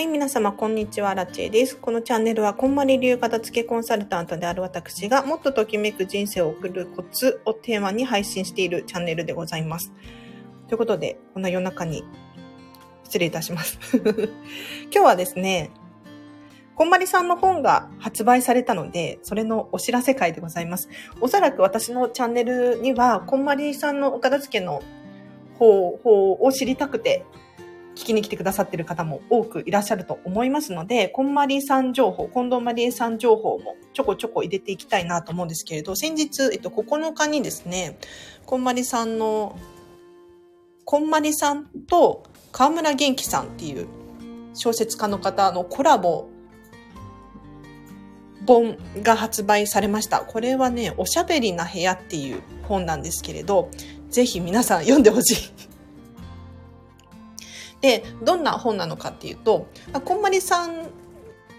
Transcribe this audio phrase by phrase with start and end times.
[0.00, 1.76] はい、皆様、こんにちは、ラチェです。
[1.76, 9.92] このチャンネルは、こんまり流片付けコンサルタントである私が、もっとときめく人生を送るコツをテーマに配信しているチャンネルでございます。
[10.68, 12.02] ということで、こんな夜中に、
[13.04, 13.78] 失礼いたします。
[14.90, 15.70] 今日はですね、
[16.76, 20.88] こんまりさんの本が発売されたので、それのお知らせ会でございます。
[21.20, 24.80] おそらく私のチャンネルには、こんまりさんのお片付けの
[25.58, 27.26] 方法を知りたくて、
[28.00, 37.98] 聞きに来てくださってる方も多くいらっしゃると思いますので、こんまりさん情報、近藤まりえさん情報もちょこちょこ入れていきたいなと思うんですけれど、先日、えっと、9日にですね、
[38.46, 39.58] こんまりさんの、
[40.86, 43.86] こんまりさんと河村元気さんっていう
[44.54, 46.28] 小説家の方のコラボ
[48.46, 50.20] 本が発売されました。
[50.20, 53.70] これはね、おしゃべりな部屋っていう本なんですけれど、
[54.08, 55.70] ぜひ皆さん読んでほしい。
[57.80, 59.68] で、どんな本なのかっていうと、
[60.04, 60.88] こんまりさん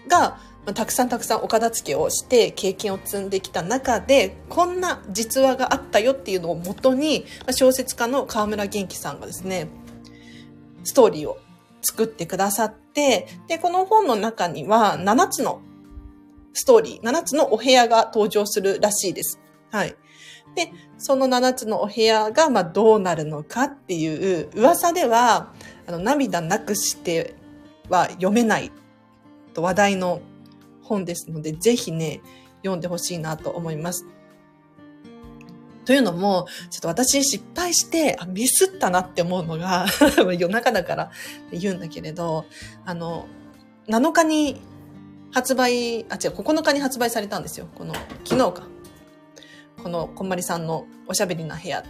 [0.08, 0.38] が
[0.74, 9.68] たくさんたくさんお片付けをして経験を積んできた中で、こんな実話があったよっていうのをもとに、小説家の河村元気さんがですね、
[10.84, 11.38] ストーリーを
[11.80, 15.60] 作ってくださって、で、この本の中には7つの
[16.52, 19.40] ストーリー、7つのお部屋が登場するらしいです。
[19.72, 19.96] はい。
[20.54, 25.52] で、その7つのお部屋が、まあ、どうなるのかっていう噂では、
[25.86, 27.34] あの、涙なくして
[27.88, 28.70] は読めない
[29.54, 30.20] と話題の
[30.82, 32.20] 本ですので、ぜひね、
[32.58, 34.06] 読んでほしいなと思います。
[35.84, 39.86] というのも、ちょっと私失敗して、あ、ミスったなって思うのが
[40.38, 41.10] 夜中だから
[41.50, 42.46] 言うんだけれど、
[42.84, 43.26] あの、
[43.88, 44.60] 7日に
[45.32, 47.66] 発売、あ、違う、9日に発売されたんですよ。
[47.74, 48.71] この、昨日か。
[49.82, 51.84] このこんまりさんのおしゃべりな部屋。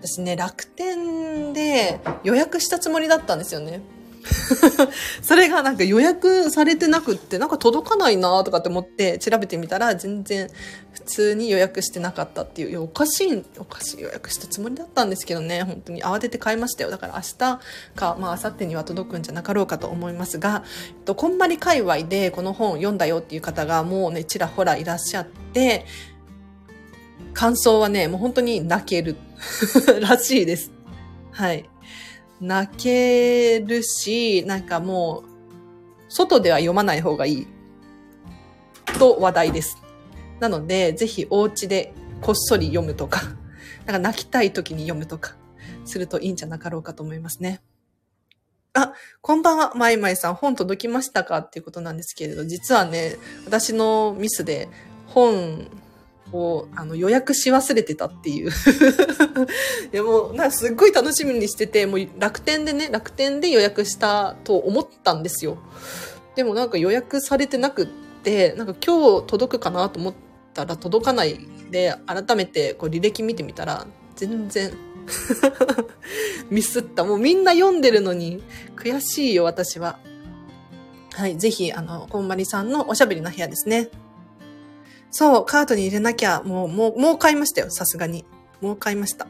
[0.00, 3.80] 私ね、楽天で予約したつもりだったんですよね。
[5.22, 10.48] それがなんか予約されてなくって、なんか届かないなとかって思って調べてみたら、全然
[10.92, 16.90] 普通に予約してなかったっていう、いや、おかしい、おかしい予約したつもりだったんですけどね、本当に慌てて買いましたよ。
[16.90, 17.60] だから明日
[17.94, 25.86] か、まあ明後日には届くんじゃなかろうかと思いますが、えっと、こんまり界隈でこの本を読んだよっていう方がもうね、ちらほらいらっしゃって、
[27.38, 29.14] 感想はね、もう本当に泣ける
[30.02, 30.72] らしいです。
[31.30, 31.70] はい。
[32.40, 37.46] 泣けるし、なんかもう、外では読まない方がいい。
[38.98, 39.78] と話題です。
[40.40, 43.20] なので、ぜひお家でこっそり読むとか、
[43.86, 45.36] なんか泣きたい時に読むとか、
[45.84, 47.60] するといいんじゃなかろうかと思いますね。
[48.72, 51.38] あ、こんばんは、まいまいさん、本届きましたか？
[51.38, 54.68] っていうことなんですけれど、実はね、私のミスで
[55.06, 55.68] 本
[56.32, 58.50] をあの予約し忘れてたっていう。
[59.92, 65.58] いやもうなんかすっごい楽しみにしててもう楽天でね楽天で予約したと思ったんですよ。
[66.36, 67.88] でもなんか予約されてなくっ
[68.22, 70.14] てなんか今日届くかなと思っ
[70.54, 71.40] たら届かない
[71.70, 74.72] で改めてこう履歴見てみたら全然
[76.50, 77.04] ミスった。
[77.04, 78.42] もうみんな読んでるのに
[78.76, 79.98] 悔しいよ私は。
[81.14, 83.90] はいぜひあのこんまりさんのおしゃべりな部屋ですね。
[85.10, 88.24] そう、カートに入れなきゃ、もう、もう、もう買いましたよ、さすがに。
[88.60, 89.26] もう買いました。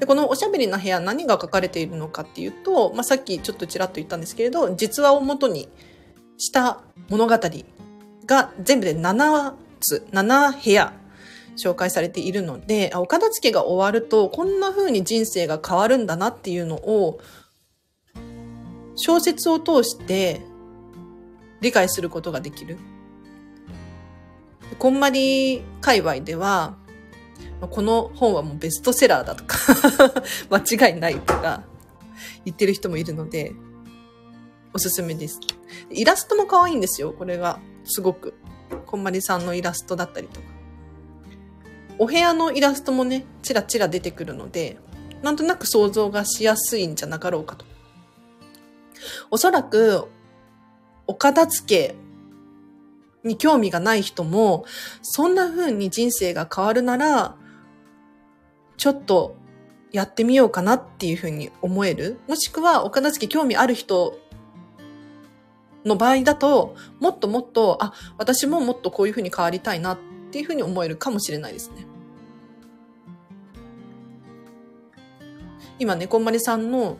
[0.00, 5.68] で、このおしゃべりな部屋何が書かれているのかっていうと、まあ、さっきちょっとちらっと言ったんですけれど、実話をもとに
[6.38, 7.38] した物語
[8.26, 10.92] が全部で7つ、7部屋
[11.56, 17.20] 紹介されているので、お片付けが終わるとこんな風に人生が変わるんだなっていうのを
[18.96, 20.40] 小説を通して
[21.62, 22.76] 理解することができる。
[24.78, 26.76] こんまり界隈では、
[27.60, 29.56] この本はもうベストセラーだとか
[30.50, 31.62] 間違いないとか
[32.44, 33.54] 言ってる人もいるので、
[34.74, 35.38] おすすめです。
[35.90, 37.60] イラストも可愛いんですよ、これが。
[37.84, 38.34] すごく。
[38.86, 40.46] こんまりさんのイラストだったりとか。
[41.98, 44.78] お部屋のイラストもね、ちらちら出てくるので、
[45.22, 47.64] なんとなく想像がしやすいんじゃなかろうかと。
[49.30, 50.08] おそらく、
[51.06, 51.94] お片付け
[53.24, 54.64] に興味がない人も、
[55.02, 57.36] そんな風に人生が変わるなら、
[58.76, 59.36] ちょっと
[59.92, 62.18] やってみようかなっていう風に思える。
[62.26, 64.18] もしくはお片付け興味ある人
[65.84, 69.98] の場合だと、もっともっと、あ、私ももっとこういう風に変わりたいなっ
[70.30, 71.86] ていう風に思えるかもしれないですね。
[75.78, 76.98] 今ね、こんまりさんの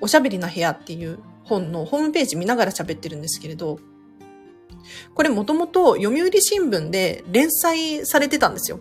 [0.00, 3.78] おしゃべりな部屋っていう本のホームページ見ながら喋ってるんですけれど、
[5.14, 8.80] これもともと読売新聞で連載されてたんですよ。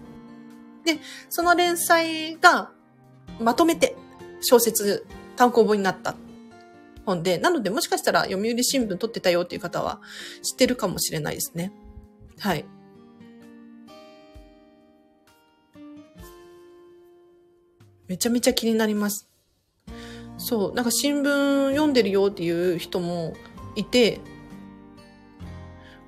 [0.85, 0.99] で、
[1.29, 2.71] その連載が
[3.39, 3.95] まとめて
[4.41, 5.05] 小説
[5.35, 6.15] 単行本になった
[7.05, 10.01] 本で、なのでもしかしたら読売新聞撮ってたよっていう方は
[10.41, 11.71] 知ってるかもしれないですね。
[12.39, 12.65] はい。
[18.07, 19.32] めちゃめちゃ気になります。
[20.37, 23.33] そう、なんか新聞読んでるよっていう人も
[23.75, 24.19] いて、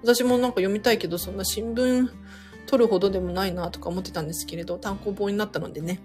[0.02, 2.10] 私もなんか読みたいけど、そんな新聞
[2.68, 6.00] 取るほどでもないなとか思ってたんですけれど、単行本になったのでね、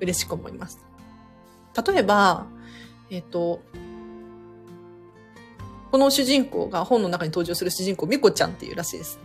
[0.00, 0.78] 嬉しく思います。
[1.86, 2.46] 例えば、
[3.10, 3.60] えっ、ー、と、
[5.90, 9.18] この主人公が本の中に登場する主人公、みこちゃんっていうらしいです。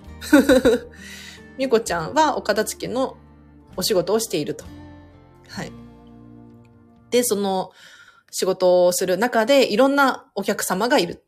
[1.57, 3.17] みこちゃんは岡田付けの
[3.75, 4.65] お仕事をしていると。
[5.49, 5.71] はい。
[7.11, 7.71] で、その
[8.33, 11.23] 仕事をする中でいろんなお客様がいる。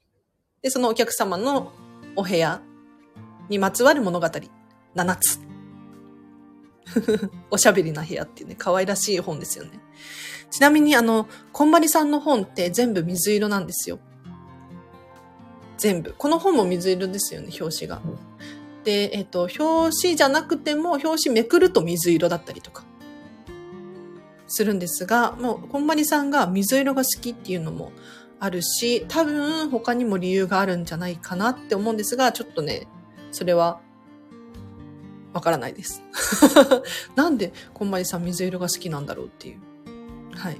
[0.63, 1.71] で、そのお客様の
[2.15, 2.61] お部屋
[3.47, 4.27] にまつわる物語
[4.95, 5.39] 7つ。
[7.51, 9.79] おしゃべりな部屋っていうね、可愛らしい本ですよね。
[10.49, 13.99] ちなみにあの、こんまりさんの本って全部水色なんですよ。
[15.77, 16.15] 全部。
[16.17, 18.01] この本も水色ですよね、表紙が。
[18.83, 22.84] で、えっ、ー、と、表紙じゃなくても、表紙めくると水色だったりとか、
[24.47, 27.91] するんですが、もう、こんまりさんが水色が好きっていうのも
[28.39, 32.87] あるし、多分他にも理由があるんじゃないかなって思うんですが、ちょっとね、
[33.31, 33.79] それは、
[35.33, 36.01] わからないです。
[37.15, 39.59] なんで、こんまりさん水色が好きなんだろうっていう。
[40.37, 40.57] はい。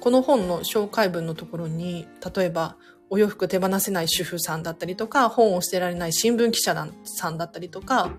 [0.00, 2.76] この本の紹介文のところに、例えば、
[3.08, 8.10] お洋服手放せない主婦さんだったりとか、本を捨てられない新聞記者さんだったりとか、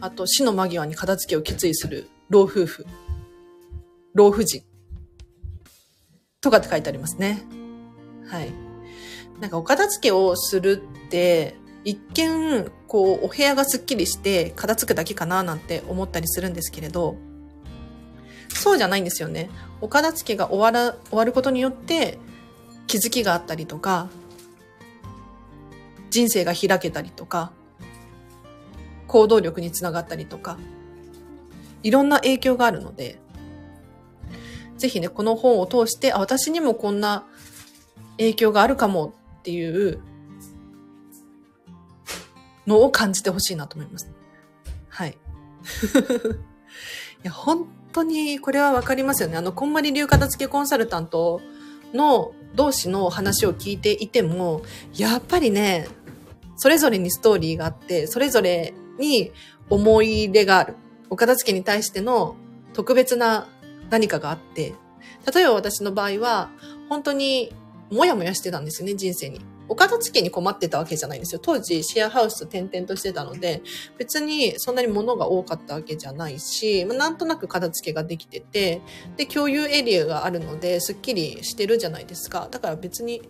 [0.00, 2.86] あと死の間際に片付けを決意する老夫婦、
[4.14, 4.62] 老婦人
[6.40, 7.42] とかって書いてありますね。
[8.26, 8.52] はい。
[9.40, 17.16] なんかお片付けをするって、一見、こう、お部屋がスッキリして片付くだけかななんて思ったりするんですけれど、
[18.48, 19.50] そうじゃないんですよね。
[19.80, 22.18] お片付けが終わら、終わることによって
[22.86, 24.08] 気づきがあったりとか、
[26.14, 27.50] 人生が開けたりとか、
[29.08, 30.58] 行動力につながったりとか、
[31.82, 33.18] いろんな影響があるので、
[34.78, 37.26] ぜひね、この本を通して、あ、私にもこんな
[38.16, 40.00] 影響があるかもっていう
[42.68, 44.08] のを感じてほしいなと思います。
[44.88, 45.18] はい。
[47.24, 49.36] いや、本当にこれはわかりますよね。
[49.36, 51.40] あの、こんまり流片付けコンサルタント
[51.92, 54.62] の同士の話を聞いていても、
[54.94, 55.88] やっぱりね、
[56.56, 59.32] それぞれにストーリーがあって、それぞれに
[59.70, 60.76] 思い入れがある。
[61.10, 62.36] お片付けに対しての
[62.72, 63.46] 特別な
[63.90, 64.74] 何かがあって、
[65.32, 66.50] 例えば私の場合は、
[66.88, 67.52] 本当に
[67.90, 69.40] もやもやしてたんですよね、人生に。
[69.66, 71.40] お片付けに困ってたわけじゃないんですよ。
[71.42, 73.62] 当時シェアハウス転々としてたので、
[73.96, 78.82] 別にそんなに物が多かったわけじゃないし、まあ、なんとなく片付けができてて、
[79.16, 82.48] で、共有エリアがあるので、すっきりしてるじゃないですか。
[82.50, 83.22] だから別に、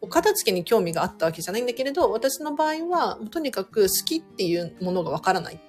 [0.00, 5.60] お片付けに興味があったわけじゃないんだけれど、私の場合は、とにかく好きっていうものがわからない。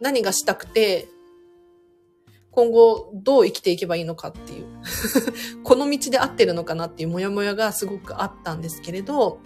[0.00, 1.08] 何がしたくて、
[2.50, 4.66] 今後どう生きていけばいいのかっていう
[5.62, 9.40] この道で合ってるのかなっていうモヤモヤがすごくあったんですけれど、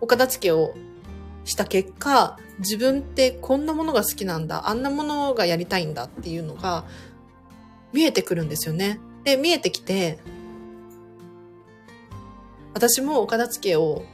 [0.00, 0.74] お片付けを
[1.44, 6.84] した結果、自分ってこんなものが好きなんだ、あんなものがやりたいんだっていうのが
[7.92, 9.00] 見えてくるんですよね。
[9.24, 10.18] で、見えてきて、
[12.74, 14.04] 私もお片付けを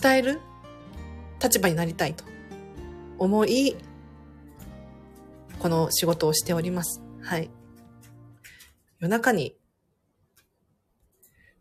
[0.00, 0.40] 伝える
[1.42, 2.24] 立場になりたいと
[3.18, 3.76] 思い、
[5.58, 7.02] この仕事をしております。
[7.20, 7.50] はい。
[9.00, 9.56] 夜中に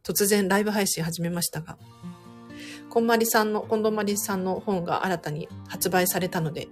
[0.03, 1.77] 突然ライブ配信始めましたが、
[2.89, 6.67] こんまりさんの、近藤まりさんの本が新たに発売されたので、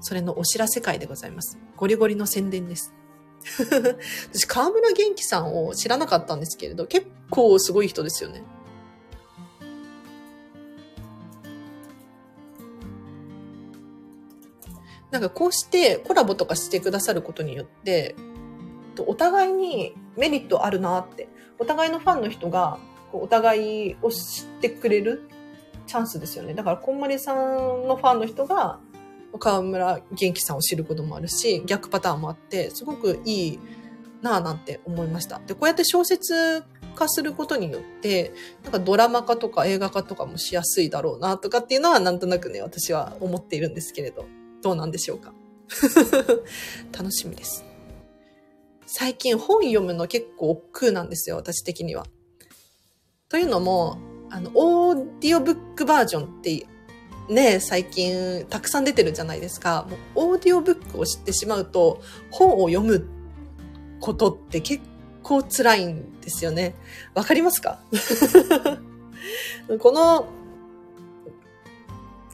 [0.00, 1.58] それのお知らせ会でございます。
[1.76, 2.92] ゴリゴリの宣伝です。
[4.32, 8.42] 私、河村元気さんを知らなかったんですけれど、結構すごい人ですよね。
[15.10, 18.14] なんかこうしてコラボとかしてくださることによって、
[19.06, 22.78] お互いにメリットあるなって、お互いのファンの人が
[23.12, 25.28] お互いを知ってくれる
[25.86, 26.54] チャンスですよね。
[26.54, 28.80] だから、こんまりさんのファンの人が、
[29.38, 33.58] 河村元気さんを知ることもあるし、逆パターンもあって、すごくいい
[34.22, 35.40] なぁなんて思いました。
[35.46, 38.32] で、こうやって小説化することによって、
[38.64, 44.26] なんかドラマ化とか映画化とかもしやすいだろうなとかっていうのはなんとなくね、私は思っているんですけれど。
[44.62, 45.32] どうなんでしょうか？
[46.96, 47.64] 楽しみです。
[48.86, 52.06] 最近本読むの結構億劫なんですよ、私的には。
[53.28, 53.98] というのも、
[54.30, 56.66] あの、オーディオブックバージョンって
[57.28, 59.86] ね、最近たくさん出てるじゃないですか。
[59.90, 62.00] もうオーディオブックを知ってしまうと、
[62.30, 63.06] 本を読む
[64.00, 64.82] ことって結
[65.22, 66.74] 構辛いんですよね。
[67.14, 67.80] わかりますか？
[69.80, 70.26] この、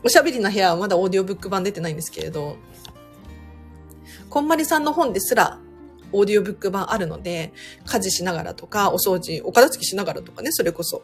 [0.04, 2.56] おしゃべりな部屋はまだオーディオブック版出てないんですけれど、
[4.28, 5.58] こんまりさんの本ですら、
[6.12, 7.52] オーディオブック版あるので、
[7.86, 11.02] 家事しながらとか、お掃除、お片付けしながらとかね、それこそ、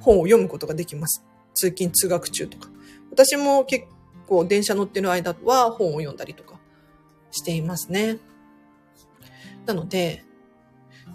[0.00, 1.24] 本を読むことができます。
[1.54, 2.68] 通勤通学中とか。
[3.10, 3.86] 私も結
[4.26, 6.58] 構電車乗ってる間は本を読んだりとか
[7.30, 8.18] していますね。
[9.64, 10.24] なので、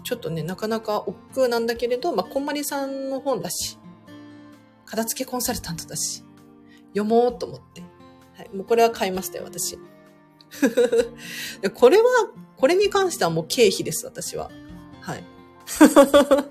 [0.04, 3.78] ちょっとね、なかなか億劫なんだけれど、まあ、こんまりさんの本だし、
[4.86, 6.24] 片付けコンサルタントだし、
[6.90, 7.82] 読もうと思って。
[8.36, 8.50] はい。
[8.54, 9.78] もうこれは買いましたよ、私。
[11.60, 12.04] でこれは、
[12.56, 14.50] これに関してはもう経費です、私は。
[15.00, 15.24] はい。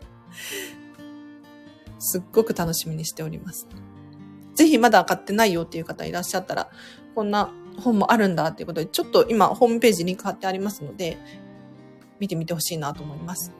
[1.99, 3.67] すっごく楽しみにしております。
[4.55, 6.69] ぜひまだ買ってないよっていう方いらっしゃったら、
[7.15, 11.17] こんな本もあるんだっていうことで、ちょっと今ホームページリンク貼ってありますので、
[12.19, 13.51] 見てみてほしいなと思います。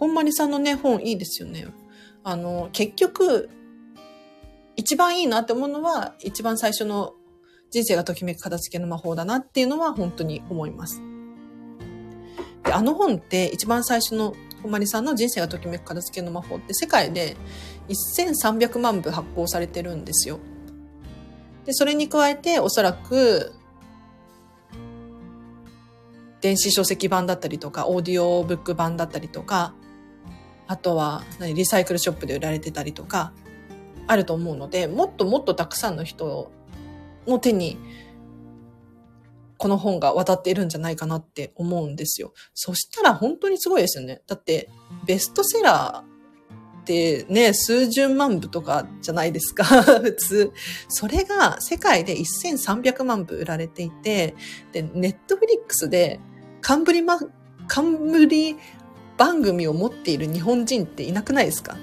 [0.00, 1.66] こんまりさんのね、本いいですよね。
[2.24, 3.50] あの、結局、
[4.74, 7.12] 一番いいなって思うのは、一番最初の
[7.70, 11.02] 人生がときめく片付けの魔法だなっていうのは本当に思います。
[12.64, 17.36] で、あの本って一番最初のこまりさんの人生がときめく片付けの魔法って世界で
[18.16, 20.40] 1300万部発行されてるんですよ。
[21.66, 23.52] で、それに加えておそらく
[26.40, 29.74] 電子書籍版だったりとか、オーディオブック版だったりとか、
[30.70, 33.32] あとは何リサイクルショップで売られてたりとか、
[34.06, 36.52] あると思うので、もっともっとたくさんの人
[37.26, 37.76] の手に
[39.56, 42.32] この本が渡っているんじゃないかなって思うんですよ。
[42.54, 44.22] そしたら本当にすごいですよね。
[44.28, 44.70] だって、
[45.06, 50.52] ベストセラーってね、数十万部とかじゃないですか、 普通。
[50.88, 54.36] それが世界で1300万部売られていて、
[54.70, 56.20] で、ネットフリックスで
[56.60, 57.18] 冠ま、
[57.66, 58.56] 冠
[59.20, 61.76] 番組を持っている日本人っていなくないですか？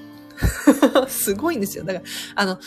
[1.06, 1.84] すごいんですよ。
[1.84, 2.04] だから、
[2.34, 2.58] あの、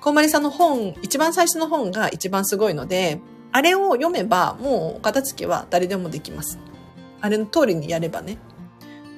[0.00, 6.60] こんまりさんの本、一番最初の本が一番すごいので、あれを読めば、もうお片付けは誰でもできます。
[7.20, 8.38] あれの通りにやればね。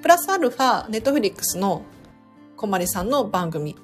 [0.01, 1.83] プラスアルファ、ネットフリックスの
[2.57, 3.77] こまりさんの番組、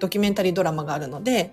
[0.00, 1.52] ドキュメンタリードラマがあるので、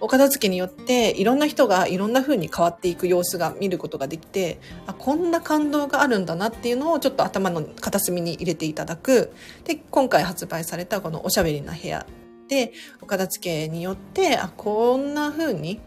[0.00, 9.32] お片付けによっていろんな人がいろんな風に変わっていく様子が見ることができてあこんな感動があるんだなっていうのをちょっと頭の片隅に入れていただく
[9.64, 12.06] で今回発売されたこの「おしゃべりな部屋」
[12.48, 15.80] でお片付けによってあこんな風に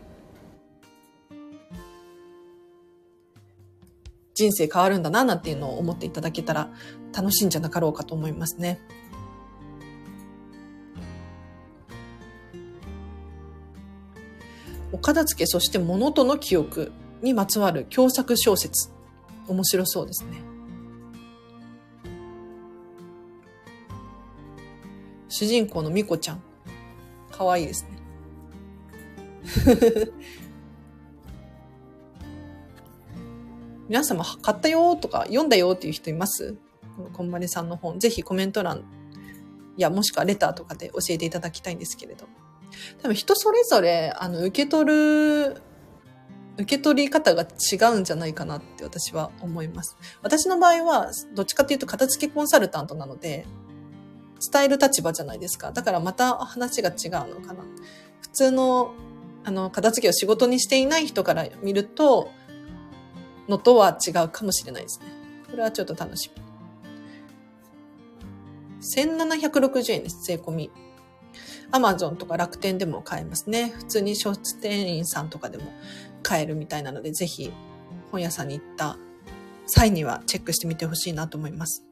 [4.33, 6.69] 人生変わるんだな、なんていうのを思っていただけたら
[7.13, 8.79] 楽しいんじゃなかろうかと思いますね。
[15.01, 16.91] 片付け、そして物との記憶
[17.21, 18.89] にまつわる共作小説。
[19.47, 20.41] 面白そうですね。
[25.27, 26.41] 主人公のみこちゃん。
[27.31, 27.89] かわいいですね。
[33.89, 36.55] 皆様買ったよとか読んだよっていう人います？
[36.95, 37.99] このこんまりさんの本。
[37.99, 38.83] ぜひコメント欄
[39.77, 42.25] やもしくはレターとかで教えていただきたいんですけれど。
[43.01, 45.61] 多分人それぞれ、あの、受け取る、
[46.57, 49.97] 受け取り方が違うんじゃないかなって私は思います。
[50.21, 53.45] 私の場合は、どっちかっていうと片付けコンサルタントなので、
[54.51, 55.71] 伝える立場じゃないですか。
[55.71, 57.63] だからまた話が違うのかな。
[58.21, 58.93] 普通の、
[59.43, 62.29] あの、片付けを仕事にしていない人から見ると、
[63.47, 65.05] のとは違うかもしれないですね。
[65.49, 66.41] これはちょっと楽しみ。
[68.81, 70.71] 1760円です、税込み。
[71.71, 73.73] アマゾンとか楽天でも買えますね。
[73.77, 75.71] 普通に書店員さんとかでも
[76.21, 77.51] 買えるみたいなので、ぜひ
[78.11, 78.97] 本屋さんに行った
[79.67, 81.85] 際にはチェックしてみてほしいなと思います。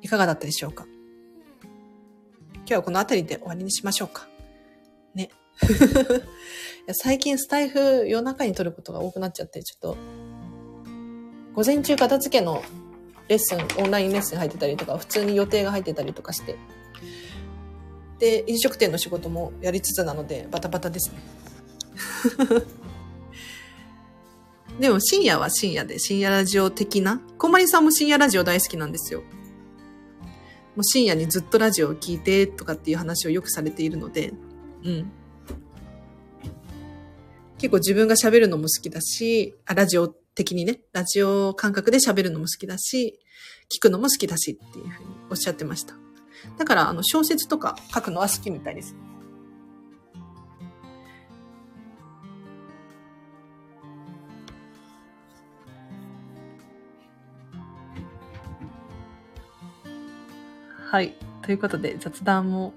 [0.00, 0.86] いかがだったでしょうか？
[2.54, 4.28] 今日はこの辺りで終わりにしましょうか。
[5.14, 5.30] ね。
[6.92, 9.96] 最近スタイフ夜中に撮ることが多くなっちゃって、ちょっと、
[11.54, 12.62] 午前中片付けの
[13.26, 16.56] レッスン、オンラインレッスン入ってたりとか、普通に予定が入ってたりとかして、
[18.18, 21.18] で、飲食店の仕事もやりつつなので、バタバタですね。
[24.80, 29.22] でも深夜は深夜で、深夜ラジオ的な、こまりさんも深夜ラジオ大好きなんですよ。
[30.76, 34.32] もう深夜にずっとラジオを聞いてとかっていう話をよくされているので、
[34.84, 35.10] うん。
[37.58, 43.18] 結構自分が喋るのも好きだし、あラジオっ的にね、ラジオ感覚で喋るのも好きだし、
[43.68, 46.07] 聞くのも好きだしっていうふうにおっしゃってました。
[46.56, 48.94] だから、あの、小説とか書くのは好きみたいです。
[60.90, 61.14] はい。
[61.42, 62.72] ということで、雑談も、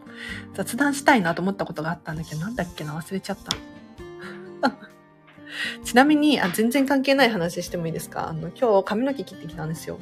[0.53, 2.93] 雑談したいなと思ったことがあったんだけど、なんだっけな？
[2.93, 3.51] 忘れちゃった。
[5.83, 8.27] ちなみにあ、全然関係ない話してもいいですか？
[8.29, 9.97] あの、今日髪の毛切ってきたんですよ。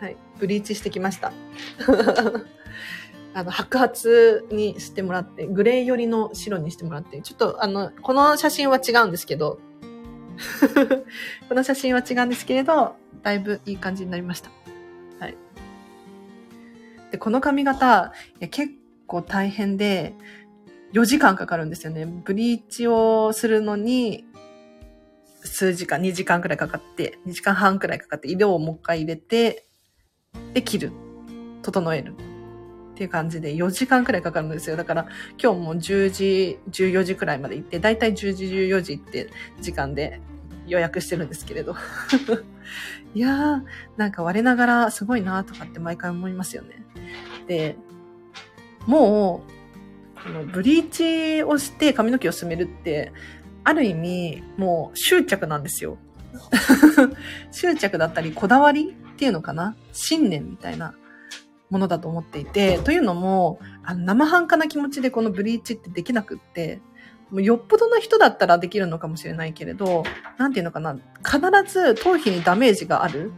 [0.00, 0.16] はい。
[0.38, 1.32] ブリーチしてきました。
[3.36, 9.60] あの、白髪にしてもらって、グレー寄りの白にしてもらって、ちょっとあの、この写真は違うんですけど、
[11.46, 14.50] この写真は違うんですけれど、だいぶいい感じになりました。
[15.20, 15.36] はい。
[17.10, 18.72] で、この髪型、いや結
[19.06, 20.14] 構大変で、
[20.94, 22.06] 4時間かかるんですよね。
[22.06, 24.24] ブリーチをするのに、
[25.44, 29.66] 数時間、2時間くらいかかって、2時間半くらいかかって、色をもう一回入れて、
[30.54, 30.92] で、切る。
[31.62, 32.14] 整える。
[32.96, 34.76] っていう感じで4時間くらいかかるんですよ。
[34.76, 35.06] だから
[35.38, 39.28] 今日も10時、14時くらいまで行って、だいたい10時、14時って
[39.60, 40.18] 時間で
[40.66, 41.76] 予約してるんですけれど。
[43.14, 43.62] いやー、
[43.98, 46.86] なんか我ながらすごいなーとかって毎回思いますよね。
[47.46, 47.76] で、
[48.86, 49.44] も
[50.16, 53.12] う、このブリーチをして髪の毛を染めるって、
[53.62, 55.98] ある意味、もう執着なんですよ。
[57.52, 59.76] 執着だったり、こだわりっていうのかな？
[59.92, 60.94] 信念みたいな
[61.70, 66.80] ものだと思っていて、というのも、あの生半可な気持ちでこのブリーチってできなくって、
[67.30, 70.04] もうよっぽどの人だったらできるのかもしれないけれど、
[70.38, 71.40] なんていうのかな、必
[71.72, 73.32] ず頭皮にダメージがある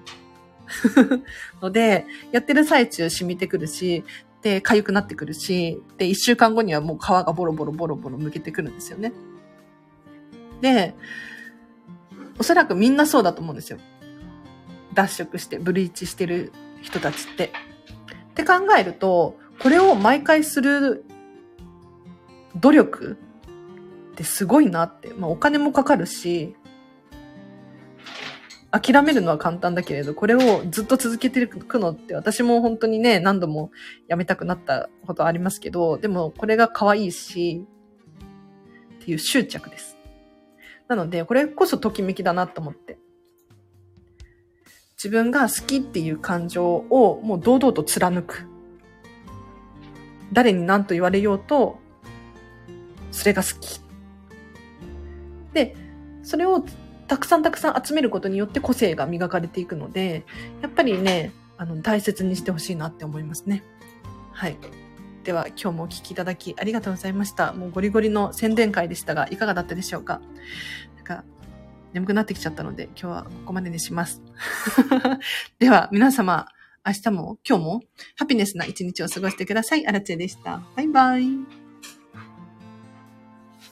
[1.62, 4.04] ので、やってる最中染みてくるし、
[4.42, 9.12] で、痒くなってくるし、で、一週間後にはもう皮がボロボロボロボロ剥けてくるんですよね。
[10.60, 10.94] で、
[12.38, 13.78] おそらくみんなそうだと思うんですよ。
[14.92, 17.52] 脱色して、ブリーチしてる人たちって。
[18.38, 21.04] って考えると、これを毎回する
[22.60, 23.18] 努力
[24.12, 25.12] ってすごいなって。
[25.12, 26.54] まあお金もかかるし、
[28.70, 33.72] 諦めるのは簡単だけれど、これをずっと続けていくのって私も本当にね、何度も
[34.06, 37.66] やめたくなったことありますけど、でもこれが可愛いし、
[39.00, 39.96] っていう執着です。
[40.86, 42.98] なので、これこそときめきだなと思って。
[44.98, 48.48] 自分が好きっていう感情をもう堂々と貫く。
[50.32, 51.78] 誰に何と言われようと、
[53.12, 53.80] それが好き。
[55.52, 55.76] で、
[56.24, 56.64] それを
[57.06, 60.26] たくさんたくさん集めることによって個性が磨かれていくので、
[60.62, 63.62] やっぱりね、あの、大切にしてほしいなって思いますね。
[64.32, 64.56] はい。
[65.22, 67.52] では、今日もお聴きいただきありがとうございました。
[67.52, 70.20] もうゴリゴリの宣伝会でしたが、いかがだったでしょうか？
[70.96, 71.24] なんか、
[71.92, 74.22] 眠くなってきちゃったので、今日はここまでにします。
[75.58, 76.46] では、皆様、
[76.86, 77.82] 明日も、今日も、
[78.16, 79.86] ハピネスな一日を過ごしてください。
[79.86, 80.62] アラチェでした。
[80.76, 81.57] バイバイ。